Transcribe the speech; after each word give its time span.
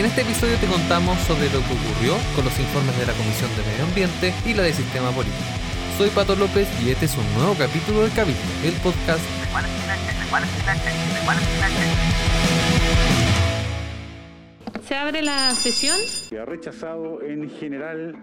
En 0.00 0.06
este 0.06 0.22
episodio 0.22 0.56
te 0.56 0.66
contamos 0.66 1.18
sobre 1.26 1.44
lo 1.46 1.58
que 1.60 1.74
ocurrió 1.74 2.16
con 2.34 2.44
los 2.46 2.58
informes 2.58 2.96
de 2.96 3.04
la 3.04 3.12
Comisión 3.12 3.50
de 3.54 3.62
Medio 3.70 3.84
Ambiente 3.84 4.32
y 4.46 4.54
la 4.54 4.62
de 4.62 4.72
Sistema 4.72 5.10
Político. 5.10 5.44
Soy 5.98 6.08
Pato 6.08 6.36
López 6.36 6.68
y 6.82 6.88
este 6.90 7.04
es 7.04 7.16
un 7.18 7.34
nuevo 7.34 7.54
capítulo 7.54 8.00
del 8.02 8.12
Cabildo, 8.12 8.40
el 8.64 8.72
podcast 8.74 9.20
Se 14.86 14.96
abre 14.96 15.20
la 15.20 15.54
sesión. 15.54 15.98
Se 15.98 16.38
ha 16.38 16.46
rechazado 16.46 17.20
en 17.22 17.50
general 17.50 18.16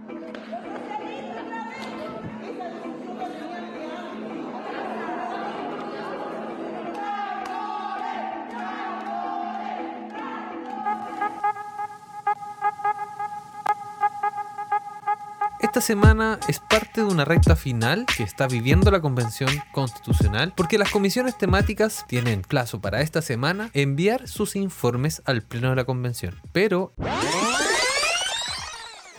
Esta 15.77 15.93
semana 15.93 16.39
es 16.47 16.59
parte 16.59 17.01
de 17.01 17.05
una 17.05 17.23
recta 17.23 17.55
final 17.55 18.07
que 18.07 18.23
está 18.23 18.47
viviendo 18.47 18.89
la 18.89 18.99
Convención 18.99 19.51
Constitucional 19.71 20.51
porque 20.57 20.79
las 20.79 20.89
comisiones 20.89 21.37
temáticas 21.37 22.03
tienen 22.07 22.41
plazo 22.41 22.81
para 22.81 23.01
esta 23.01 23.21
semana 23.21 23.69
enviar 23.73 24.27
sus 24.27 24.55
informes 24.55 25.21
al 25.25 25.43
Pleno 25.43 25.69
de 25.69 25.75
la 25.75 25.85
Convención. 25.85 26.33
Pero 26.51 26.95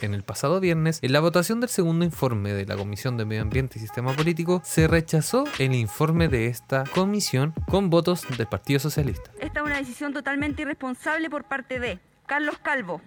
en 0.03 0.15
el 0.15 0.25
pasado 0.25 0.59
viernes, 0.59 0.99
en 1.03 1.13
la 1.13 1.21
votación 1.21 1.61
del 1.61 1.69
segundo 1.69 2.05
informe 2.05 2.53
de 2.53 2.67
la 2.67 2.77
Comisión 2.77 3.17
de 3.17 3.25
Medio 3.25 3.43
Ambiente 3.43 3.79
y 3.79 3.81
Sistema 3.81 4.13
Político, 4.15 4.61
se 4.65 4.89
rechazó 4.89 5.45
el 5.61 5.77
informe 5.77 6.27
de 6.27 6.49
esta 6.49 6.83
comisión 6.93 7.55
con 7.69 7.89
votos 7.89 8.27
del 8.37 8.49
Partido 8.49 8.81
Socialista. 8.81 9.31
Esta 9.39 9.61
es 9.61 9.65
una 9.65 9.77
decisión 9.77 10.13
totalmente 10.13 10.63
irresponsable 10.63 11.31
por 11.31 11.45
parte 11.45 11.79
de 11.79 12.01
Carlos 12.27 12.59
Calvo, 12.59 13.01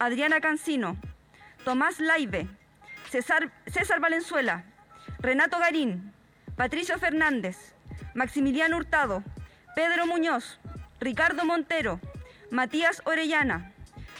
Adriana 0.00 0.40
Cancino, 0.40 0.96
Tomás 1.64 2.00
Laibe, 2.00 2.48
César, 3.10 3.50
César 3.66 4.00
Valenzuela, 4.00 4.64
Renato 5.20 5.58
Garín, 5.58 6.12
Patricio 6.56 6.98
Fernández, 6.98 7.56
Maximiliano 8.14 8.76
Hurtado, 8.76 9.24
Pedro 9.74 10.06
Muñoz, 10.06 10.60
Ricardo 11.00 11.44
Montero, 11.44 12.00
Matías 12.50 13.00
Orellana, 13.06 13.72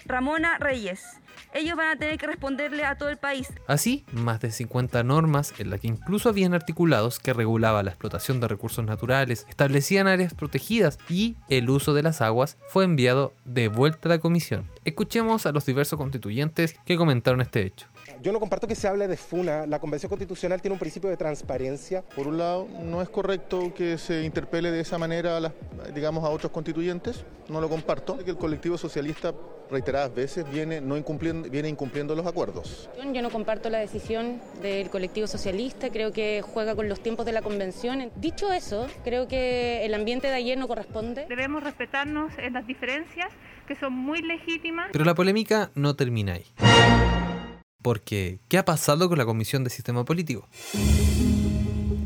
Ramona 0.06 0.56
Reyes. 0.58 1.20
Ellos 1.54 1.76
van 1.76 1.96
a 1.96 1.98
tener 1.98 2.18
que 2.18 2.26
responderle 2.26 2.84
a 2.84 2.96
todo 2.96 3.08
el 3.08 3.16
país. 3.16 3.48
Así, 3.66 4.04
más 4.12 4.40
de 4.40 4.50
50 4.50 5.02
normas, 5.02 5.54
en 5.58 5.70
las 5.70 5.80
que 5.80 5.88
incluso 5.88 6.28
habían 6.28 6.54
articulados 6.54 7.18
que 7.18 7.32
regulaba 7.32 7.82
la 7.82 7.90
explotación 7.90 8.40
de 8.40 8.48
recursos 8.48 8.84
naturales, 8.84 9.46
establecían 9.48 10.06
áreas 10.06 10.34
protegidas 10.34 10.98
y 11.08 11.36
el 11.48 11.70
uso 11.70 11.94
de 11.94 12.02
las 12.02 12.20
aguas, 12.20 12.56
fue 12.68 12.84
enviado 12.84 13.32
de 13.44 13.68
vuelta 13.68 14.08
a 14.08 14.10
la 14.10 14.18
comisión. 14.18 14.70
Escuchemos 14.84 15.46
a 15.46 15.52
los 15.52 15.66
diversos 15.66 15.98
constituyentes 15.98 16.76
que 16.84 16.96
comentaron 16.96 17.40
este 17.40 17.62
hecho. 17.62 17.86
Yo 18.22 18.32
no 18.32 18.40
comparto 18.40 18.66
que 18.66 18.74
se 18.74 18.88
hable 18.88 19.06
de 19.06 19.16
FUNA. 19.16 19.66
La 19.66 19.78
Convención 19.78 20.08
Constitucional 20.08 20.60
tiene 20.60 20.72
un 20.72 20.78
principio 20.78 21.10
de 21.10 21.16
transparencia. 21.16 22.02
Por 22.02 22.26
un 22.26 22.38
lado, 22.38 22.68
no 22.82 23.02
es 23.02 23.08
correcto 23.08 23.72
que 23.74 23.98
se 23.98 24.24
interpele 24.24 24.70
de 24.70 24.80
esa 24.80 24.98
manera 24.98 25.36
a, 25.36 25.40
las, 25.40 25.52
digamos, 25.94 26.24
a 26.24 26.28
otros 26.28 26.50
constituyentes. 26.52 27.24
No 27.48 27.60
lo 27.60 27.68
comparto. 27.68 28.18
Que 28.18 28.30
el 28.30 28.36
colectivo 28.36 28.78
socialista 28.78 29.32
reiteradas 29.70 30.14
veces 30.14 30.50
viene, 30.50 30.80
no 30.80 30.96
incumpliendo, 30.96 31.48
viene 31.48 31.68
incumpliendo 31.68 32.14
los 32.14 32.26
acuerdos. 32.26 32.88
Yo 33.12 33.22
no 33.22 33.30
comparto 33.30 33.70
la 33.70 33.78
decisión 33.78 34.40
del 34.62 34.90
colectivo 34.90 35.26
socialista, 35.26 35.90
creo 35.90 36.12
que 36.12 36.42
juega 36.42 36.74
con 36.74 36.88
los 36.88 37.00
tiempos 37.00 37.26
de 37.26 37.32
la 37.32 37.42
convención. 37.42 38.10
Dicho 38.16 38.52
eso, 38.52 38.86
creo 39.04 39.28
que 39.28 39.84
el 39.84 39.94
ambiente 39.94 40.28
de 40.28 40.34
ayer 40.34 40.58
no 40.58 40.68
corresponde. 40.68 41.26
Debemos 41.28 41.62
respetarnos 41.62 42.32
en 42.38 42.52
las 42.52 42.66
diferencias, 42.66 43.28
que 43.66 43.76
son 43.76 43.92
muy 43.92 44.22
legítimas. 44.22 44.88
Pero 44.92 45.04
la 45.04 45.14
polémica 45.14 45.70
no 45.74 45.96
termina 45.96 46.34
ahí. 46.34 46.46
Porque, 47.82 48.40
¿qué 48.48 48.58
ha 48.58 48.64
pasado 48.64 49.08
con 49.08 49.18
la 49.18 49.24
Comisión 49.24 49.64
de 49.64 49.70
Sistema 49.70 50.04
Político? 50.04 50.48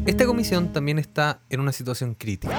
Esta 0.04 0.26
comisión 0.26 0.72
también 0.72 0.98
está 0.98 1.42
en 1.48 1.60
una 1.60 1.72
situación 1.72 2.14
crítica. 2.14 2.58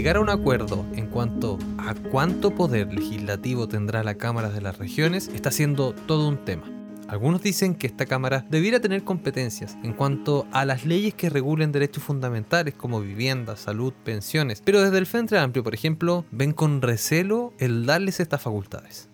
Llegar 0.00 0.16
a 0.16 0.20
un 0.20 0.30
acuerdo 0.30 0.86
en 0.94 1.08
cuanto 1.08 1.58
a 1.76 1.92
cuánto 1.92 2.54
poder 2.54 2.90
legislativo 2.90 3.68
tendrá 3.68 4.02
la 4.02 4.14
Cámara 4.14 4.48
de 4.48 4.62
las 4.62 4.78
Regiones 4.78 5.28
está 5.28 5.50
siendo 5.50 5.92
todo 5.92 6.26
un 6.26 6.38
tema. 6.38 6.62
Algunos 7.06 7.42
dicen 7.42 7.74
que 7.74 7.86
esta 7.86 8.06
Cámara 8.06 8.46
debiera 8.48 8.80
tener 8.80 9.04
competencias 9.04 9.76
en 9.82 9.92
cuanto 9.92 10.46
a 10.52 10.64
las 10.64 10.86
leyes 10.86 11.12
que 11.12 11.28
regulen 11.28 11.70
derechos 11.70 12.02
fundamentales 12.02 12.72
como 12.72 13.02
vivienda, 13.02 13.56
salud, 13.56 13.92
pensiones, 14.02 14.62
pero 14.64 14.80
desde 14.80 14.96
el 14.96 15.04
Frente 15.04 15.38
Amplio, 15.38 15.62
por 15.62 15.74
ejemplo, 15.74 16.24
ven 16.30 16.54
con 16.54 16.80
recelo 16.80 17.52
el 17.58 17.84
darles 17.84 18.20
estas 18.20 18.40
facultades 18.40 19.10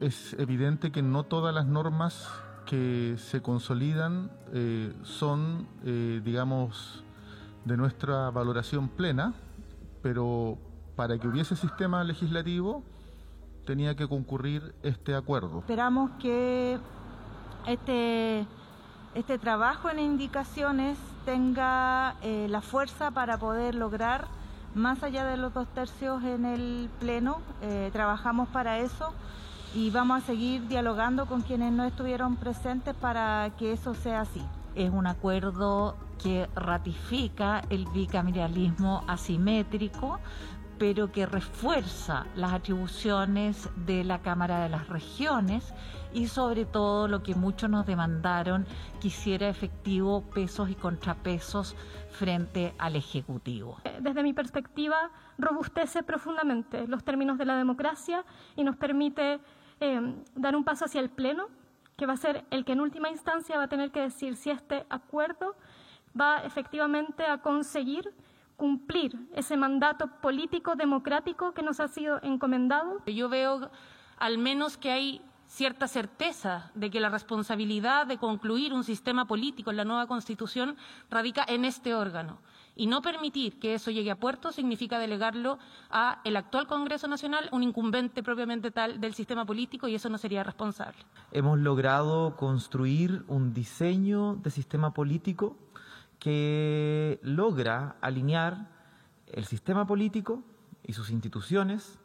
es 0.00 0.34
evidente 0.38 0.90
que 0.90 1.02
no 1.02 1.24
todas 1.24 1.54
las 1.54 1.66
normas 1.66 2.26
que 2.66 3.16
se 3.18 3.42
consolidan 3.42 4.30
eh, 4.52 4.94
son, 5.02 5.66
eh, 5.84 6.22
digamos, 6.24 7.04
de 7.66 7.76
nuestra 7.76 8.30
valoración 8.30 8.88
plena, 8.88 9.34
pero 10.02 10.58
para 10.96 11.18
que 11.18 11.28
hubiese 11.28 11.56
sistema 11.56 12.04
legislativo 12.04 12.82
tenía 13.66 13.94
que 13.94 14.08
concurrir 14.08 14.74
este 14.82 15.14
acuerdo. 15.14 15.60
Esperamos 15.60 16.10
que 16.20 16.78
este, 17.66 18.46
este 19.14 19.38
trabajo 19.38 19.90
en 19.90 19.98
indicaciones 19.98 20.98
tenga 21.24 22.16
eh, 22.22 22.46
la 22.48 22.60
fuerza 22.60 23.10
para 23.10 23.38
poder 23.38 23.74
lograr 23.74 24.26
más 24.74 25.02
allá 25.02 25.26
de 25.26 25.36
los 25.36 25.52
dos 25.52 25.68
tercios 25.68 26.22
en 26.22 26.44
el 26.44 26.88
Pleno. 27.00 27.40
trabajamos 27.92 28.48
para 28.48 28.78
eso 28.78 29.12
y 29.74 29.90
vamos 29.90 30.22
a 30.22 30.26
seguir 30.26 30.66
dialogando 30.68 31.26
con 31.26 31.42
quienes 31.42 31.72
no 31.72 31.84
estuvieron 31.84 32.36
presentes 32.36 32.94
para 32.94 33.50
que 33.58 33.72
eso 33.72 33.94
sea 33.94 34.22
así. 34.22 34.42
Es 34.74 34.90
un 34.90 35.06
acuerdo 35.06 35.96
que 36.22 36.48
ratifica 36.54 37.62
el 37.70 37.86
bicameralismo 37.86 39.02
asimétrico, 39.06 40.20
pero 40.78 41.12
que 41.12 41.26
refuerza 41.26 42.26
las 42.36 42.52
atribuciones 42.52 43.68
de 43.84 44.02
la 44.04 44.20
Cámara 44.22 44.60
de 44.62 44.70
las 44.70 44.88
Regiones 44.88 45.74
y 46.14 46.26
sobre 46.26 46.64
todo 46.64 47.06
lo 47.06 47.22
que 47.22 47.34
muchos 47.34 47.68
nos 47.68 47.84
demandaron, 47.84 48.66
que 49.00 49.08
hiciera 49.08 49.48
efectivo 49.48 50.22
pesos 50.22 50.70
y 50.70 50.74
contrapesos 50.74 51.76
frente 52.10 52.74
al 52.78 52.96
Ejecutivo. 52.96 53.78
Desde 54.00 54.22
mi 54.22 54.32
perspectiva, 54.32 55.10
robustece 55.36 56.02
profundamente 56.02 56.86
los 56.86 57.04
términos 57.04 57.36
de 57.36 57.44
la 57.44 57.56
democracia 57.56 58.24
y 58.56 58.64
nos 58.64 58.76
permite 58.76 59.40
Em, 59.80 60.22
dar 60.34 60.54
un 60.54 60.62
paso 60.62 60.84
hacia 60.84 61.00
el 61.00 61.08
Pleno, 61.08 61.48
que 62.00 62.06
va 62.06 62.14
a 62.14 62.16
ser 62.16 62.46
el 62.50 62.64
que 62.64 62.72
en 62.72 62.80
última 62.80 63.10
instancia 63.10 63.58
va 63.58 63.64
a 63.64 63.68
tener 63.68 63.90
que 63.90 64.00
decir 64.00 64.34
si 64.34 64.48
este 64.48 64.86
acuerdo 64.88 65.54
va 66.18 66.38
efectivamente 66.38 67.26
a 67.26 67.42
conseguir 67.42 68.14
cumplir 68.56 69.18
ese 69.34 69.58
mandato 69.58 70.06
político 70.22 70.76
democrático 70.76 71.52
que 71.52 71.62
nos 71.62 71.78
ha 71.78 71.88
sido 71.88 72.18
encomendado. 72.22 73.04
Yo 73.04 73.28
veo 73.28 73.70
al 74.16 74.38
menos 74.38 74.78
que 74.78 74.90
hay 74.90 75.22
cierta 75.46 75.88
certeza 75.88 76.70
de 76.74 76.90
que 76.90 77.00
la 77.00 77.10
responsabilidad 77.10 78.06
de 78.06 78.16
concluir 78.16 78.72
un 78.72 78.82
sistema 78.82 79.26
político 79.26 79.70
en 79.70 79.76
la 79.76 79.84
nueva 79.84 80.06
Constitución 80.06 80.78
radica 81.10 81.44
en 81.46 81.66
este 81.66 81.94
órgano. 81.94 82.38
Y 82.80 82.86
no 82.86 83.02
permitir 83.02 83.58
que 83.58 83.74
eso 83.74 83.90
llegue 83.90 84.10
a 84.10 84.16
puerto 84.16 84.52
significa 84.52 84.98
delegarlo 84.98 85.58
a 85.90 86.22
el 86.24 86.34
actual 86.34 86.66
Congreso 86.66 87.08
Nacional, 87.08 87.50
un 87.52 87.62
incumbente 87.62 88.22
propiamente 88.22 88.70
tal 88.70 89.02
del 89.02 89.12
sistema 89.12 89.44
político, 89.44 89.86
y 89.86 89.96
eso 89.96 90.08
no 90.08 90.16
sería 90.16 90.42
responsable. 90.44 90.96
Hemos 91.30 91.58
logrado 91.58 92.38
construir 92.38 93.22
un 93.28 93.52
diseño 93.52 94.36
de 94.36 94.50
sistema 94.50 94.94
político 94.94 95.58
que 96.18 97.20
logra 97.22 97.96
alinear 98.00 98.70
el 99.26 99.44
sistema 99.44 99.86
político 99.86 100.42
y 100.82 100.94
sus 100.94 101.10
instituciones 101.10 101.98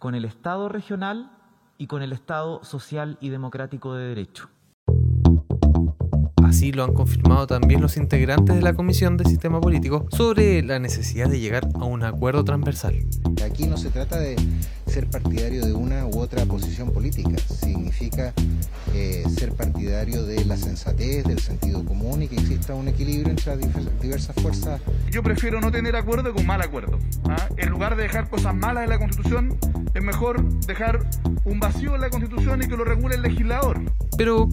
con 0.00 0.16
el 0.16 0.24
Estado 0.24 0.68
regional 0.68 1.30
y 1.78 1.86
con 1.86 2.02
el 2.02 2.12
Estado 2.12 2.64
social 2.64 3.18
y 3.20 3.28
democrático 3.28 3.94
de 3.94 4.08
derecho. 4.08 4.48
Así 6.58 6.72
lo 6.72 6.82
han 6.82 6.92
confirmado 6.92 7.46
también 7.46 7.80
los 7.80 7.96
integrantes 7.96 8.56
de 8.56 8.62
la 8.62 8.74
Comisión 8.74 9.16
de 9.16 9.24
Sistema 9.26 9.60
Político 9.60 10.06
sobre 10.10 10.60
la 10.60 10.80
necesidad 10.80 11.28
de 11.28 11.38
llegar 11.38 11.68
a 11.74 11.84
un 11.84 12.02
acuerdo 12.02 12.42
transversal. 12.42 12.96
Aquí 13.44 13.68
no 13.68 13.76
se 13.76 13.90
trata 13.90 14.18
de 14.18 14.34
ser 14.88 15.08
partidario 15.08 15.64
de 15.64 15.72
una 15.72 16.04
u 16.06 16.18
otra 16.18 16.44
posición 16.46 16.90
política, 16.90 17.30
significa 17.38 18.34
eh, 18.92 19.22
ser 19.32 19.52
partidario 19.52 20.24
de 20.24 20.44
la 20.46 20.56
sensatez, 20.56 21.22
del 21.26 21.38
sentido 21.38 21.84
común 21.84 22.24
y 22.24 22.26
que 22.26 22.34
exista 22.34 22.74
un 22.74 22.88
equilibrio 22.88 23.30
entre 23.30 23.54
las 23.54 24.00
diversas 24.02 24.34
fuerzas. 24.42 24.80
Yo 25.12 25.22
prefiero 25.22 25.60
no 25.60 25.70
tener 25.70 25.94
acuerdo 25.94 26.34
con 26.34 26.44
mal 26.44 26.60
acuerdo. 26.60 26.98
¿ah? 27.28 27.48
En 27.56 27.68
lugar 27.68 27.94
de 27.94 28.02
dejar 28.02 28.28
cosas 28.28 28.52
malas 28.56 28.82
en 28.82 28.90
la 28.90 28.98
Constitución, 28.98 29.56
es 29.94 30.02
mejor 30.02 30.42
dejar 30.66 31.08
un 31.44 31.60
vacío 31.60 31.94
en 31.94 32.00
la 32.00 32.10
Constitución 32.10 32.64
y 32.64 32.66
que 32.66 32.76
lo 32.76 32.82
regule 32.82 33.14
el 33.14 33.22
legislador. 33.22 33.80
Pero 34.16 34.48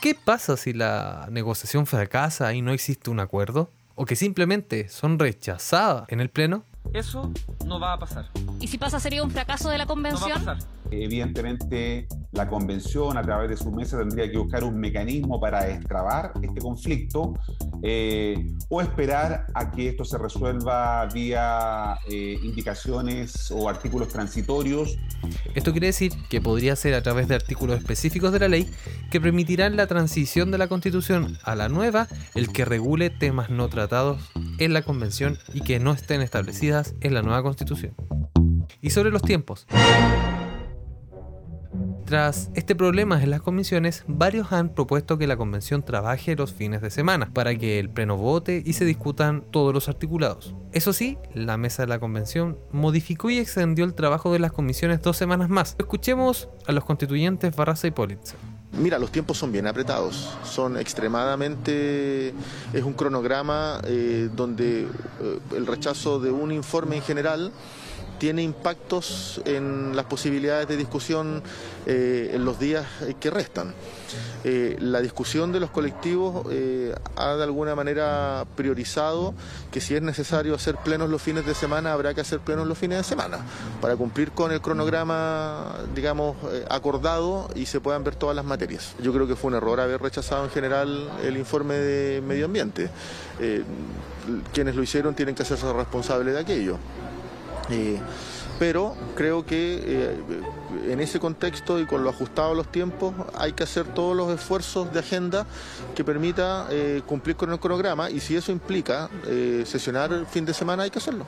¿Qué 0.00 0.14
pasa 0.14 0.56
si 0.56 0.72
la 0.72 1.26
negociación 1.28 1.84
fracasa 1.84 2.54
y 2.54 2.62
no 2.62 2.72
existe 2.72 3.10
un 3.10 3.18
acuerdo? 3.18 3.72
¿O 3.96 4.04
que 4.04 4.14
simplemente 4.14 4.88
son 4.88 5.18
rechazadas 5.18 6.04
en 6.08 6.20
el 6.20 6.30
Pleno? 6.30 6.62
Eso 6.92 7.30
no 7.66 7.78
va 7.78 7.94
a 7.94 7.98
pasar. 7.98 8.26
¿Y 8.60 8.68
si 8.68 8.78
pasa 8.78 8.98
sería 8.98 9.22
un 9.22 9.30
fracaso 9.30 9.68
de 9.70 9.78
la 9.78 9.86
convención? 9.86 10.30
No 10.30 10.46
va 10.46 10.52
a 10.52 10.56
pasar. 10.56 10.78
Evidentemente, 10.90 12.08
la 12.32 12.48
convención 12.48 13.18
a 13.18 13.22
través 13.22 13.50
de 13.50 13.56
su 13.56 13.70
mesa 13.70 13.98
tendría 13.98 14.30
que 14.30 14.38
buscar 14.38 14.64
un 14.64 14.78
mecanismo 14.78 15.38
para 15.38 15.64
destrabar 15.64 16.32
este 16.42 16.60
conflicto 16.60 17.34
eh, 17.82 18.54
o 18.68 18.80
esperar 18.80 19.46
a 19.54 19.70
que 19.70 19.88
esto 19.88 20.04
se 20.04 20.16
resuelva 20.16 21.06
vía 21.12 21.98
eh, 22.10 22.38
indicaciones 22.42 23.50
o 23.50 23.68
artículos 23.68 24.08
transitorios. 24.08 24.96
Esto 25.54 25.72
quiere 25.72 25.88
decir 25.88 26.12
que 26.30 26.40
podría 26.40 26.74
ser 26.74 26.94
a 26.94 27.02
través 27.02 27.28
de 27.28 27.34
artículos 27.34 27.78
específicos 27.78 28.32
de 28.32 28.40
la 28.40 28.48
ley 28.48 28.70
que 29.10 29.20
permitirán 29.20 29.76
la 29.76 29.86
transición 29.86 30.50
de 30.50 30.58
la 30.58 30.68
constitución 30.68 31.38
a 31.42 31.54
la 31.54 31.68
nueva, 31.68 32.08
el 32.34 32.50
que 32.50 32.64
regule 32.64 33.10
temas 33.10 33.50
no 33.50 33.68
tratados 33.68 34.22
en 34.58 34.72
la 34.72 34.82
convención 34.82 35.38
y 35.54 35.60
que 35.62 35.80
no 35.80 35.92
estén 35.92 36.20
establecidas 36.20 36.94
en 37.00 37.14
la 37.14 37.22
nueva 37.22 37.42
constitución. 37.42 37.94
Y 38.80 38.90
sobre 38.90 39.10
los 39.10 39.22
tiempos. 39.22 39.66
Tras 42.08 42.50
este 42.54 42.74
problema 42.74 43.22
en 43.22 43.28
las 43.28 43.42
comisiones, 43.42 44.02
varios 44.06 44.50
han 44.52 44.70
propuesto 44.70 45.18
que 45.18 45.26
la 45.26 45.36
convención 45.36 45.82
trabaje 45.82 46.36
los 46.36 46.54
fines 46.54 46.80
de 46.80 46.90
semana 46.90 47.30
para 47.34 47.54
que 47.54 47.78
el 47.78 47.90
pleno 47.90 48.16
vote 48.16 48.62
y 48.64 48.72
se 48.72 48.86
discutan 48.86 49.44
todos 49.50 49.74
los 49.74 49.90
articulados. 49.90 50.54
Eso 50.72 50.94
sí, 50.94 51.18
la 51.34 51.58
mesa 51.58 51.82
de 51.82 51.88
la 51.88 51.98
convención 51.98 52.58
modificó 52.72 53.28
y 53.28 53.36
extendió 53.36 53.84
el 53.84 53.92
trabajo 53.92 54.32
de 54.32 54.38
las 54.38 54.52
comisiones 54.52 55.02
dos 55.02 55.18
semanas 55.18 55.50
más. 55.50 55.76
Escuchemos 55.78 56.48
a 56.66 56.72
los 56.72 56.86
constituyentes 56.86 57.54
Barraza 57.54 57.88
y 57.88 57.90
Politzer. 57.90 58.38
Mira, 58.72 58.98
los 58.98 59.10
tiempos 59.10 59.38
son 59.38 59.50
bien 59.50 59.66
apretados, 59.66 60.28
son 60.44 60.76
extremadamente, 60.76 62.34
es 62.72 62.84
un 62.84 62.92
cronograma 62.92 63.80
eh, 63.84 64.28
donde 64.36 64.82
eh, 64.82 65.38
el 65.56 65.66
rechazo 65.66 66.20
de 66.20 66.30
un 66.30 66.52
informe 66.52 66.96
en 66.96 67.02
general 67.02 67.50
tiene 68.18 68.42
impactos 68.42 69.40
en 69.44 69.94
las 69.96 70.06
posibilidades 70.06 70.68
de 70.68 70.76
discusión 70.76 71.42
eh, 71.86 72.32
en 72.34 72.44
los 72.44 72.58
días 72.58 72.86
que 73.20 73.30
restan. 73.30 73.74
Eh, 74.44 74.76
la 74.80 75.00
discusión 75.00 75.52
de 75.52 75.60
los 75.60 75.70
colectivos 75.70 76.46
eh, 76.50 76.94
ha 77.16 77.34
de 77.34 77.44
alguna 77.44 77.74
manera 77.74 78.44
priorizado 78.56 79.34
que 79.70 79.80
si 79.80 79.94
es 79.94 80.02
necesario 80.02 80.54
hacer 80.54 80.76
plenos 80.76 81.10
los 81.10 81.22
fines 81.22 81.46
de 81.46 81.54
semana, 81.54 81.92
habrá 81.92 82.14
que 82.14 82.20
hacer 82.20 82.40
plenos 82.40 82.66
los 82.66 82.76
fines 82.76 82.98
de 82.98 83.04
semana 83.04 83.38
para 83.80 83.96
cumplir 83.96 84.32
con 84.32 84.52
el 84.52 84.60
cronograma, 84.60 85.76
digamos, 85.94 86.36
acordado 86.70 87.48
y 87.54 87.66
se 87.66 87.80
puedan 87.80 88.04
ver 88.04 88.16
todas 88.16 88.34
las 88.34 88.44
materias. 88.44 88.94
Yo 89.00 89.12
creo 89.12 89.26
que 89.26 89.36
fue 89.36 89.48
un 89.48 89.56
error 89.56 89.80
haber 89.80 90.00
rechazado 90.00 90.44
en 90.44 90.50
general 90.50 91.08
el 91.24 91.36
informe 91.36 91.74
de 91.74 92.20
medio 92.20 92.46
ambiente. 92.46 92.90
quienes 94.52 94.74
lo 94.74 94.82
hicieron 94.82 95.14
tienen 95.14 95.34
que 95.34 95.42
hacerse 95.42 95.72
responsables 95.72 96.34
de 96.34 96.40
aquello. 96.40 96.78
Eh, 97.70 97.98
pero 98.58 98.96
creo 99.14 99.46
que 99.46 99.80
eh, 99.84 100.16
en 100.88 101.00
ese 101.00 101.20
contexto 101.20 101.78
y 101.78 101.86
con 101.86 102.02
lo 102.02 102.10
ajustado 102.10 102.52
a 102.52 102.54
los 102.54 102.72
tiempos 102.72 103.14
hay 103.36 103.52
que 103.52 103.62
hacer 103.62 103.84
todos 103.86 104.16
los 104.16 104.32
esfuerzos 104.32 104.92
de 104.92 104.98
agenda 104.98 105.46
que 105.94 106.02
permita 106.02 106.66
eh, 106.70 107.02
cumplir 107.06 107.36
con 107.36 107.52
el 107.52 107.60
cronograma 107.60 108.10
y 108.10 108.20
si 108.20 108.36
eso 108.36 108.50
implica 108.50 109.08
sesionar 109.64 110.12
el 110.12 110.26
fin 110.26 110.44
de 110.44 110.54
semana 110.54 110.84
hay 110.84 110.90
que 110.90 110.98
hacerlo. 110.98 111.26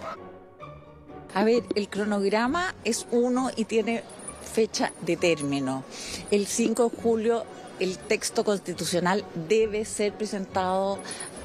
A 1.34 1.44
ver, 1.44 1.62
el 1.76 1.88
cronograma 1.88 2.74
es 2.84 3.06
uno 3.12 3.50
y 3.54 3.64
tiene 3.64 4.02
fecha 4.52 4.92
de 5.02 5.16
término. 5.16 5.84
El 6.30 6.46
5 6.46 6.90
de 6.90 7.02
julio 7.02 7.44
el 7.80 7.98
texto 7.98 8.44
constitucional 8.44 9.24
debe 9.48 9.84
ser 9.84 10.12
presentado 10.12 10.98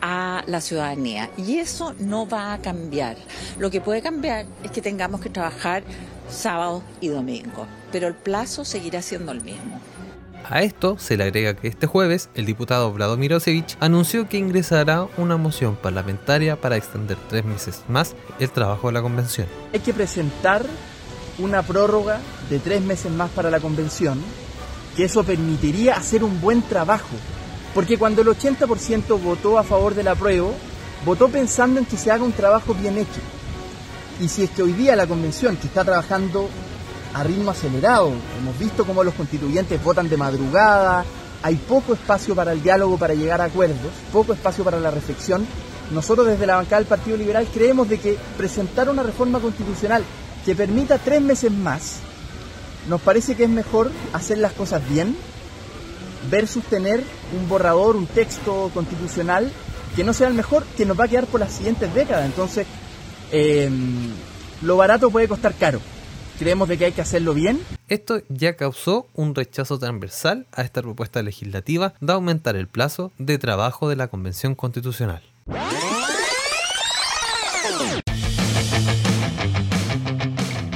a 0.08 0.44
la 0.46 0.62
ciudadanía. 0.62 1.32
Y 1.36 1.58
eso 1.58 1.96
no 1.98 2.28
va 2.28 2.54
a 2.54 2.60
cambiar. 2.60 3.18
Lo 3.58 3.72
que 3.72 3.82
puede 3.82 4.04
cambiar 4.04 4.46
es 4.64 4.70
que 4.70 4.82
tengamos 4.82 5.20
que 5.20 5.32
trabajar 5.32 5.84
sábado 6.30 6.84
y 7.02 7.08
domingo, 7.08 7.66
pero 7.92 8.08
el 8.08 8.14
plazo 8.14 8.66
seguirá 8.66 9.02
siendo 9.02 9.32
el 9.32 9.42
mismo. 9.42 9.82
A 10.48 10.62
esto 10.62 11.00
se 11.00 11.18
le 11.18 11.24
agrega 11.24 11.56
que 11.56 11.68
este 11.68 11.88
jueves 11.88 12.30
el 12.36 12.46
diputado 12.46 12.94
Vladimir 12.94 13.34
Osevich 13.34 13.78
anunció 13.80 14.30
que 14.30 14.38
ingresará 14.38 15.08
una 15.18 15.38
moción 15.38 15.76
parlamentaria 15.76 16.62
para 16.62 16.78
extender 16.78 17.18
tres 17.28 17.44
meses 17.44 17.82
más 17.88 18.16
el 18.40 18.52
trabajo 18.52 18.88
de 18.88 18.94
la 18.94 19.02
convención. 19.02 19.48
Hay 19.74 19.80
que 19.80 19.92
presentar 19.92 20.64
una 21.40 21.64
prórroga 21.64 22.20
de 22.52 22.60
tres 22.60 22.82
meses 22.82 23.12
más 23.12 23.32
para 23.32 23.50
la 23.50 23.60
convención, 23.60 24.22
que 24.96 25.06
eso 25.06 25.24
permitiría 25.24 25.96
hacer 25.96 26.24
un 26.24 26.40
buen 26.40 26.62
trabajo 26.62 27.16
porque 27.76 27.98
cuando 27.98 28.22
el 28.22 28.30
80% 28.30 29.22
votó 29.22 29.60
a 29.60 29.64
favor 29.64 29.94
del 29.94 30.08
apruebo, 30.08 30.56
votó 31.06 31.28
pensando 31.28 31.78
en 31.78 31.86
que 31.86 31.98
se 31.98 32.10
haga 32.10 32.24
un 32.24 32.32
trabajo 32.32 32.74
bien 32.74 32.98
hecho. 32.98 33.20
Y 34.22 34.30
si 34.30 34.46
es 34.46 34.50
que 34.52 34.64
hoy 34.64 34.72
día 34.72 34.96
la 34.96 35.06
convención, 35.06 35.58
que 35.58 35.68
está 35.68 35.84
trabajando 35.84 36.50
a 37.14 37.22
ritmo 37.26 37.52
acelerado, 37.52 38.14
hemos 38.40 38.58
visto 38.58 38.86
cómo 38.86 39.04
los 39.04 39.14
constituyentes 39.14 39.84
votan 39.84 40.08
de 40.08 40.16
madrugada, 40.16 41.04
hay 41.44 41.58
poco 41.58 41.94
espacio 41.94 42.34
para 42.34 42.54
el 42.54 42.64
diálogo, 42.64 42.98
para 42.98 43.14
llegar 43.14 43.42
a 43.42 43.46
acuerdos, 43.46 43.92
poco 44.14 44.32
espacio 44.32 44.64
para 44.64 44.80
la 44.80 44.90
reflexión, 44.90 45.46
nosotros 45.92 46.28
desde 46.28 46.48
la 46.48 46.56
bancada 46.56 46.78
del 46.78 46.88
Partido 46.88 47.18
Liberal 47.18 47.46
creemos 47.54 47.90
de 47.90 48.00
que 48.00 48.18
presentar 48.38 48.90
una 48.90 49.04
reforma 49.04 49.40
constitucional 49.40 50.04
que 50.46 50.56
permita 50.56 50.98
tres 50.98 51.22
meses 51.22 51.52
más, 51.52 51.98
nos 52.88 53.02
parece 53.02 53.36
que 53.36 53.44
es 53.44 53.50
mejor 53.50 53.92
hacer 54.14 54.38
las 54.38 54.54
cosas 54.54 54.82
bien, 54.90 55.16
versus 56.30 56.64
tener 56.66 57.04
un 57.38 57.48
borrador, 57.48 57.96
un 57.96 58.08
texto 58.08 58.72
constitucional 58.74 59.52
que 59.96 60.04
no 60.04 60.14
sea 60.14 60.28
el 60.28 60.34
mejor, 60.34 60.66
que 60.78 60.86
nos 60.86 61.00
va 61.00 61.06
a 61.06 61.08
quedar 61.08 61.26
por 61.26 61.40
las 61.40 61.54
siguientes 61.54 61.94
décadas. 61.94 62.26
Entonces, 62.26 62.68
em, 63.32 64.12
lo 64.62 64.78
barato 64.78 65.10
puede 65.10 65.28
costar 65.28 65.54
caro. 65.56 65.80
Creemos 66.38 66.68
de 66.68 66.78
que 66.78 66.86
hay 66.86 66.92
que 66.92 67.02
hacerlo 67.02 67.34
bien. 67.34 67.62
Esto 67.88 68.22
ya 68.28 68.58
causó 68.58 69.08
un 69.14 69.34
rechazo 69.34 69.80
transversal 69.80 70.48
a 70.52 70.64
esta 70.64 70.82
propuesta 70.82 71.24
legislativa 71.24 71.94
de 72.02 72.14
aumentar 72.14 72.58
el 72.58 72.68
plazo 72.68 73.14
de 73.18 73.38
trabajo 73.38 73.88
de 73.88 73.96
la 73.96 74.10
Convención 74.10 74.54
Constitucional. 74.54 75.22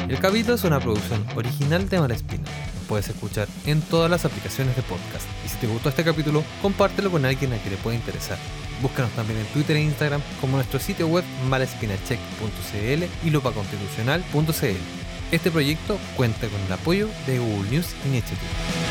El 0.08 0.20
Cabildo 0.20 0.54
es 0.54 0.64
una 0.64 0.80
producción 0.80 1.26
original 1.36 1.90
de 1.90 2.00
Malespina 2.00 2.69
puedes 2.90 3.08
escuchar 3.08 3.48
en 3.68 3.82
todas 3.82 4.10
las 4.10 4.26
aplicaciones 4.26 4.76
de 4.76 4.82
podcast. 4.82 5.26
Y 5.46 5.50
si 5.50 5.58
te 5.58 5.68
gustó 5.68 5.90
este 5.90 6.04
capítulo, 6.04 6.44
compártelo 6.62 7.12
con 7.12 7.24
alguien 7.24 7.54
a 7.54 7.58
quien 7.58 7.76
le 7.76 7.78
pueda 7.78 7.96
interesar. 7.96 8.38
Búscanos 8.82 9.12
también 9.12 9.40
en 9.40 9.46
Twitter 9.48 9.78
e 9.78 9.82
Instagram 9.82 10.22
como 10.42 10.58
nuestro 10.58 10.80
sitio 10.80 11.08
web 11.08 11.24
malespinacheck.cl 11.48 13.04
y 13.24 13.30
lopaconstitucional.cl. 13.30 15.32
Este 15.32 15.52
proyecto 15.52 16.00
cuenta 16.18 16.48
con 16.48 16.60
el 16.60 16.74
apoyo 16.74 17.08
de 17.28 17.38
Google 17.38 17.70
News 17.70 17.94
Initiative. 18.06 18.89